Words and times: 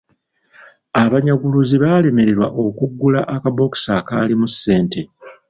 Abanyaguluzi 1.03 1.75
baalemererwa 1.83 2.47
okuggula 2.65 3.19
akabokisi 3.35 3.89
akaalimu 3.99 4.47
ssente. 4.53 5.01